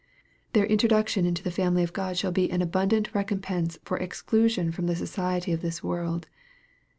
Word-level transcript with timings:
Their 0.53 0.65
introduction 0.65 1.27
into 1.27 1.43
the 1.43 1.51
family 1.51 1.83
of 1.83 1.93
God 1.93 2.17
shall 2.17 2.31
be 2.31 2.49
an 2.49 2.63
abundant 2.63 3.13
recompense 3.13 3.77
for 3.85 4.01
ex 4.01 4.23
clusion 4.23 4.73
from 4.73 4.87
the 4.87 4.95
society 4.95 5.51
of 5.51 5.61
this 5.61 5.83
world. 5.83 6.27